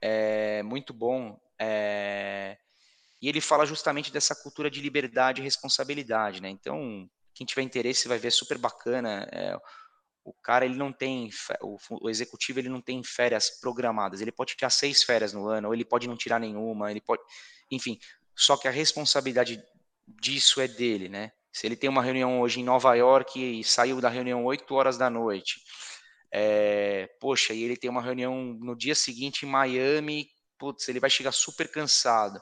[0.00, 1.38] É muito bom.
[1.58, 2.56] É,
[3.20, 6.48] E ele fala justamente dessa cultura de liberdade e responsabilidade, né?
[6.48, 9.28] Então, quem tiver interesse vai ver super bacana.
[9.32, 9.56] É,
[10.28, 11.30] o cara ele não tem
[11.62, 14.20] o, executivo ele não tem férias programadas.
[14.20, 16.90] Ele pode tirar seis férias no ano, ou ele pode não tirar nenhuma.
[16.90, 17.22] Ele pode,
[17.70, 17.98] enfim.
[18.36, 19.62] Só que a responsabilidade
[20.06, 21.32] disso é dele, né?
[21.52, 24.98] Se ele tem uma reunião hoje em Nova York e saiu da reunião 8 horas
[24.98, 25.60] da noite,
[26.32, 31.10] é, poxa, e ele tem uma reunião no dia seguinte em Miami, putz, ele vai
[31.10, 32.40] chegar super cansado.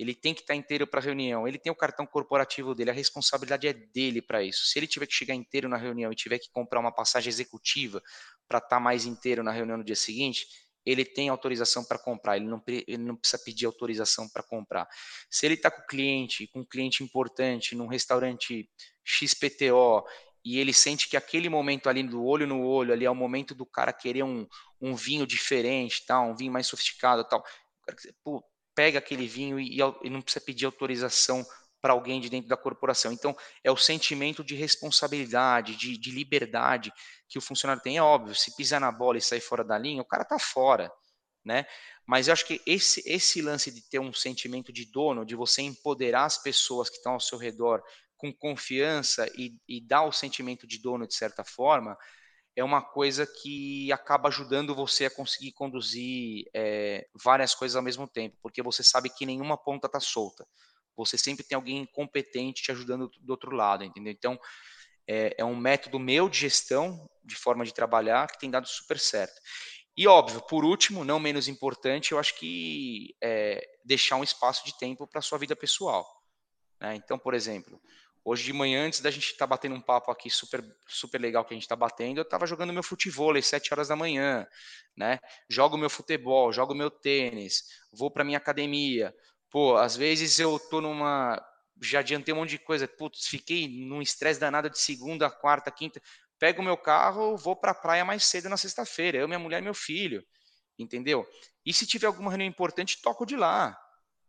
[0.00, 1.46] Ele tem que estar inteiro para a reunião.
[1.46, 4.64] Ele tem o cartão corporativo dele, a responsabilidade é dele para isso.
[4.64, 8.02] Se ele tiver que chegar inteiro na reunião e tiver que comprar uma passagem executiva
[8.48, 10.46] para estar tá mais inteiro na reunião no dia seguinte,
[10.86, 14.88] ele tem autorização para comprar, ele não, ele não, precisa pedir autorização para comprar.
[15.30, 18.66] Se ele está com cliente, com um cliente importante, num restaurante
[19.04, 20.02] XPTO,
[20.42, 23.54] e ele sente que aquele momento ali do olho no olho, ali é o momento
[23.54, 24.46] do cara querer um,
[24.80, 27.44] um vinho diferente, tal, um vinho mais sofisticado, tal.
[28.24, 28.42] Pô,
[28.80, 31.44] pega aquele vinho e, e não precisa pedir autorização
[31.82, 33.12] para alguém de dentro da corporação.
[33.12, 36.90] Então, é o sentimento de responsabilidade, de, de, liberdade
[37.28, 37.98] que o funcionário tem.
[37.98, 40.90] É óbvio, se pisar na bola e sair fora da linha, o cara está fora,
[41.44, 41.66] né?
[42.06, 45.60] Mas eu acho que esse, esse lance de ter um sentimento de dono, de você
[45.60, 47.82] empoderar as pessoas que estão ao seu redor
[48.16, 51.98] com confiança e, e dar o sentimento de dono de certa forma,
[52.60, 58.06] é uma coisa que acaba ajudando você a conseguir conduzir é, várias coisas ao mesmo
[58.06, 60.46] tempo, porque você sabe que nenhuma ponta está solta
[61.00, 64.12] você sempre tem alguém competente te ajudando do outro lado, entendeu?
[64.12, 64.38] Então,
[65.06, 68.98] é, é um método meu de gestão, de forma de trabalhar, que tem dado super
[68.98, 69.40] certo.
[69.96, 74.78] E óbvio, por último, não menos importante, eu acho que é deixar um espaço de
[74.78, 76.06] tempo para a sua vida pessoal.
[76.80, 76.94] Né?
[76.96, 77.80] Então, por exemplo,
[78.24, 81.44] hoje de manhã, antes da gente estar tá batendo um papo aqui super, super legal
[81.44, 84.46] que a gente está batendo, eu estava jogando meu futebol às 7 horas da manhã,
[84.96, 85.18] né?
[85.48, 89.14] Jogo meu futebol, jogo meu tênis, vou para minha academia,
[89.50, 91.44] Pô, às vezes eu tô numa.
[91.82, 92.86] Já adiantei um monte de coisa.
[92.86, 96.00] Putz, fiquei num estresse danado de segunda, quarta, quinta.
[96.38, 99.18] Pego o meu carro, vou para a praia mais cedo na sexta-feira.
[99.18, 100.24] Eu, minha mulher e meu filho.
[100.78, 101.26] Entendeu?
[101.66, 103.76] E se tiver alguma reunião importante, toco de lá.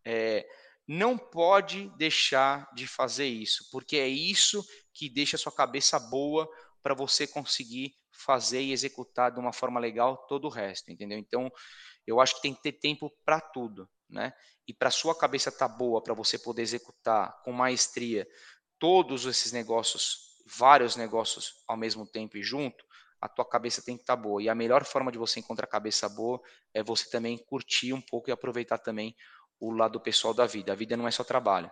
[0.03, 0.45] É,
[0.87, 6.49] não pode deixar de fazer isso, porque é isso que deixa a sua cabeça boa
[6.81, 11.17] para você conseguir fazer e executar de uma forma legal todo o resto, entendeu?
[11.17, 11.51] Então,
[12.05, 14.33] eu acho que tem que ter tempo para tudo, né?
[14.67, 18.27] E para sua cabeça estar tá boa, para você poder executar com maestria
[18.77, 22.83] todos esses negócios, vários negócios ao mesmo tempo e junto,
[23.19, 24.41] a tua cabeça tem que estar tá boa.
[24.41, 26.41] E a melhor forma de você encontrar a cabeça boa
[26.73, 29.15] é você também curtir um pouco e aproveitar também
[29.61, 30.73] o lado pessoal da vida.
[30.73, 31.71] A vida não é só trabalho.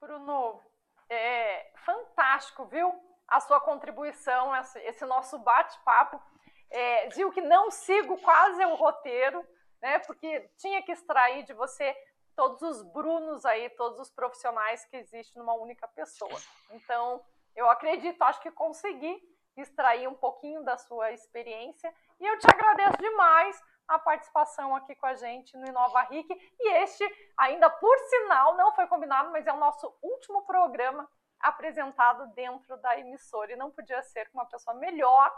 [0.00, 0.60] Bruno,
[1.08, 2.92] é fantástico, viu?
[3.28, 6.20] A sua contribuição, esse nosso bate-papo.
[6.68, 9.46] É, digo que não sigo quase o roteiro,
[9.80, 10.00] né?
[10.00, 11.96] Porque tinha que extrair de você
[12.34, 16.38] todos os Brunos aí, todos os profissionais que existem numa única pessoa.
[16.70, 19.20] Então, eu acredito, acho que consegui
[19.56, 25.06] extrair um pouquinho da sua experiência e eu te agradeço demais a participação aqui com
[25.06, 26.28] a gente no Inova RIC.
[26.60, 27.04] E este,
[27.36, 31.08] ainda por sinal, não foi combinado, mas é o nosso último programa
[31.40, 33.52] apresentado dentro da emissora.
[33.52, 35.32] E não podia ser com uma pessoa melhor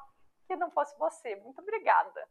[0.46, 1.36] que não fosse você.
[1.36, 2.26] Muito obrigada.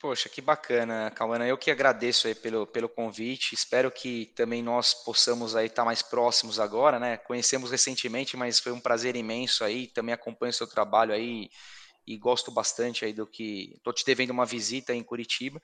[0.00, 1.46] Poxa, que bacana, Cauana.
[1.46, 3.54] Eu que agradeço aí pelo, pelo convite.
[3.54, 7.18] Espero que também nós possamos aí estar mais próximos agora, né?
[7.18, 9.86] Conhecemos recentemente, mas foi um prazer imenso aí.
[9.86, 11.48] Também acompanho o seu trabalho aí
[12.06, 13.74] e gosto bastante aí do que.
[13.76, 15.60] Estou te devendo uma visita em Curitiba.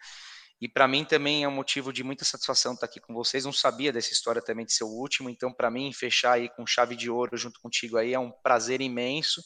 [0.61, 3.45] E para mim também é um motivo de muita satisfação estar aqui com vocês.
[3.45, 6.67] Não sabia dessa história também de ser o último, então para mim fechar aí com
[6.67, 9.41] chave de ouro junto contigo aí é um prazer imenso.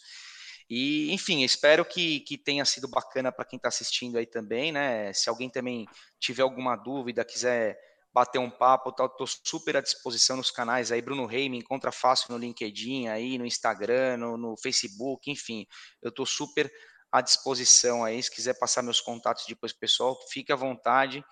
[0.71, 5.13] E, enfim, espero que, que tenha sido bacana para quem está assistindo aí também, né?
[5.13, 5.87] Se alguém também
[6.19, 7.79] tiver alguma dúvida, quiser
[8.13, 11.01] bater um papo, estou super à disposição nos canais aí.
[11.01, 15.67] Bruno Rei me encontra fácil no LinkedIn, aí no Instagram, no, no Facebook, enfim,
[16.03, 16.71] eu estou super
[17.11, 18.23] à disposição aí.
[18.23, 21.25] Se quiser passar meus contatos depois, pessoal, fique à vontade.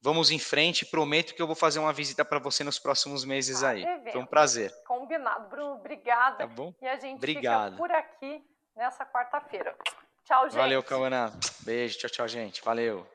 [0.00, 0.86] Vamos em frente.
[0.86, 3.84] Prometo que eu vou fazer uma visita para você nos próximos meses ah, aí.
[4.12, 4.72] Foi um prazer.
[4.86, 5.74] Combinado, Bruno.
[5.74, 6.38] Obrigada.
[6.38, 6.72] Tá bom?
[6.80, 7.72] E a gente Obrigado.
[7.72, 8.44] fica por aqui
[8.76, 9.76] nessa quarta-feira.
[10.24, 10.58] Tchau, gente.
[10.58, 11.32] Valeu, Cauana.
[11.60, 12.62] Beijo, tchau, tchau, gente.
[12.62, 13.06] Valeu.